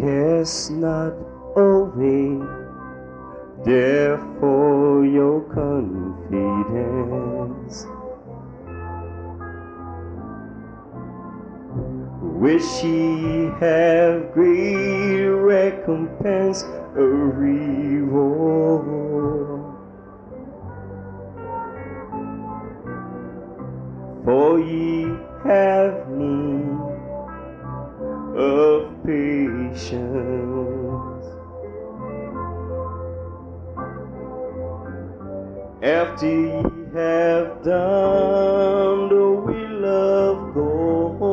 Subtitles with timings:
[0.00, 1.14] Cast not
[1.56, 2.40] away,
[3.64, 6.34] therefore, your confidence.
[12.20, 16.64] Wish ye have great recompense,
[16.96, 17.64] a reward.
[24.24, 25.06] For ye
[25.44, 26.64] have need
[29.74, 31.24] of.
[35.82, 36.62] After ye
[36.94, 41.24] have done the will of God,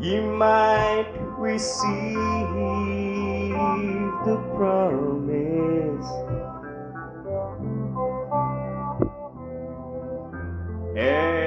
[0.00, 2.18] ye might receive
[4.24, 6.08] the promise.
[10.96, 11.37] After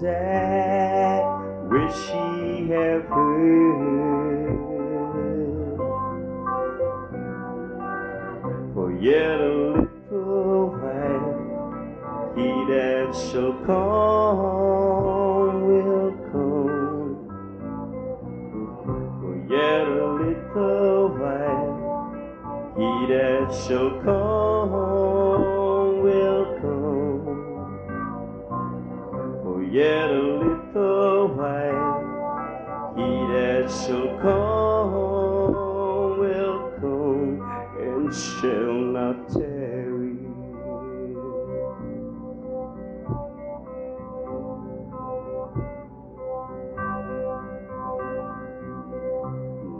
[0.00, 1.22] that,
[1.70, 4.56] which ye have heard,
[8.74, 11.32] for yet a little while,
[12.36, 17.16] he that shall come will come.
[19.20, 21.76] For yet a little while,
[22.76, 24.95] he that shall come
[33.66, 37.42] that shall come will come
[37.80, 40.14] and shall not tarry.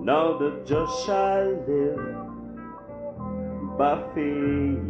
[0.05, 2.01] Now the just shall live
[3.79, 4.83] by faith.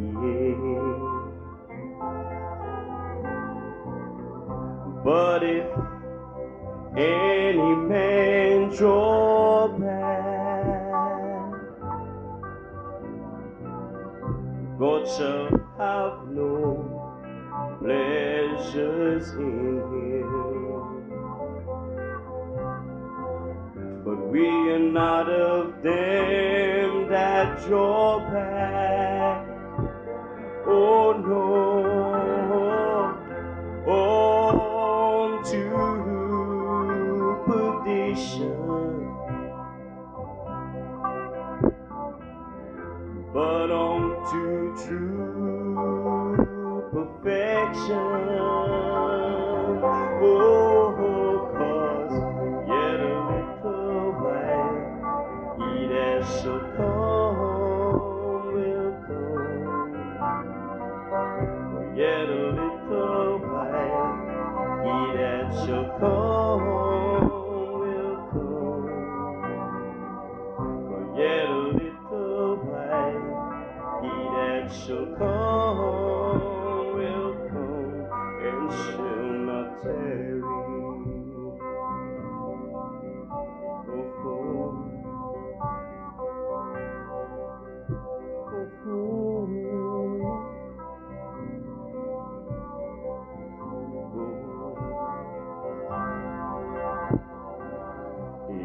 [5.05, 5.96] But if
[6.97, 11.53] any man draw back,
[14.79, 15.49] God shall
[15.79, 16.97] have no
[17.81, 20.57] pleasures in him.
[24.05, 29.47] But we are not of them that draw back.
[30.67, 31.76] Oh no,
[38.17, 38.57] perdition,
[43.33, 44.01] but on
[44.31, 46.37] to true
[46.93, 48.17] perfection.
[50.23, 50.93] Oh,
[51.59, 52.17] cause
[52.69, 54.77] yet a little while
[55.59, 57.99] he that shall come
[58.55, 60.43] will come.
[61.97, 64.15] Yet a little while
[64.85, 66.96] he that shall come
[74.87, 75.89] shall come
[76.95, 78.07] will come
[78.47, 80.43] and shall not tarry.
[83.89, 84.97] Oh, oh, oh.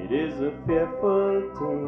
[0.03, 1.87] It is a fearful thing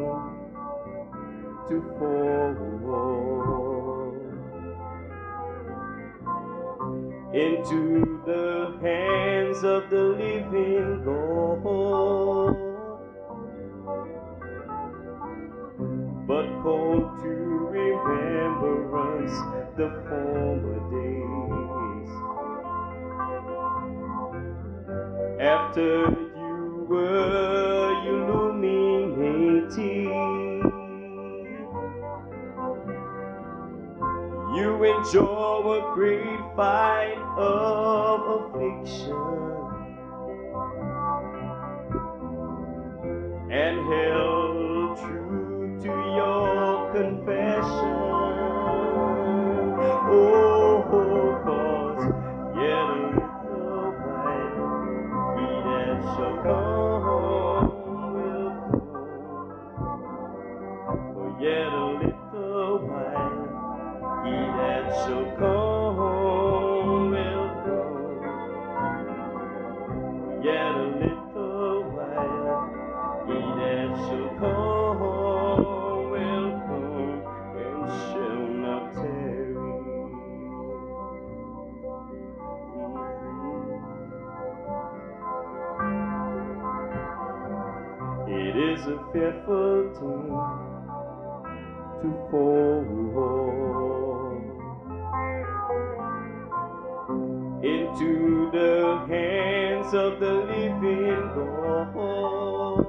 [1.68, 3.73] to fall
[7.34, 12.54] into the hands of the living God,
[16.28, 17.28] but call to
[17.74, 19.36] remembrance
[19.76, 22.10] the former days
[25.40, 25.90] after
[26.36, 28.94] you were illuminated.
[34.54, 39.12] You enjoy a great fight of affliction
[43.50, 47.96] and held true to your confession.
[50.06, 50.84] Oh,
[51.44, 52.04] cause
[52.56, 53.06] yet a
[53.50, 57.70] little while he that shall come
[58.14, 58.82] will come.
[61.14, 61.72] For yet
[88.54, 90.30] It is a fearful thing
[92.00, 92.84] to fall
[97.64, 102.86] into the hands of the living God.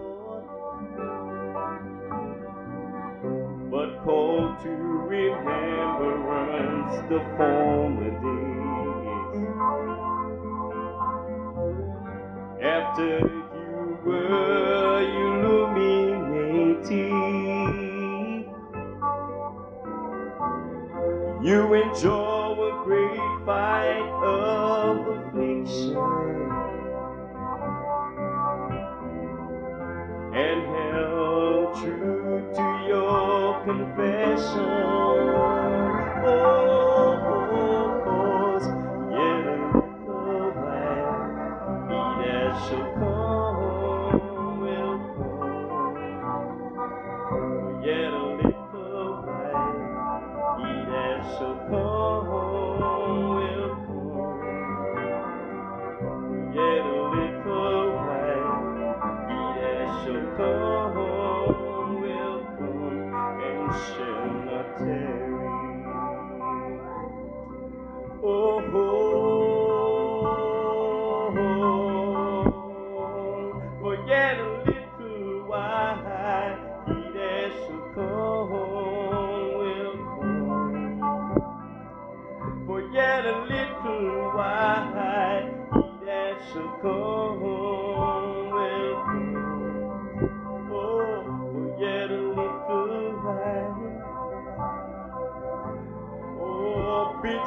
[3.71, 4.69] But call to
[5.09, 9.45] remembrance the former days
[12.62, 14.64] after you were
[21.55, 25.95] You enjoy a great fight of affliction
[30.35, 35.25] and held true to your confession.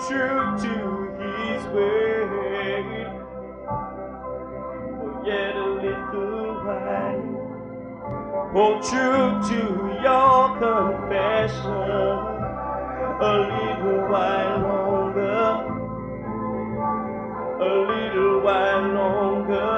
[0.09, 0.75] True to
[1.21, 3.09] his word.
[4.97, 7.29] For yet a little while.
[8.55, 9.61] Hold true to
[10.03, 11.91] your confession.
[13.21, 15.49] A little while longer.
[17.61, 19.77] A little while longer.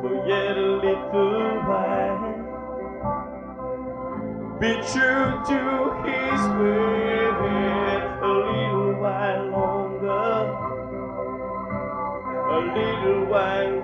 [0.00, 2.22] For yet a little while.
[4.60, 5.60] Be true to
[6.04, 7.23] his word
[12.74, 13.83] little while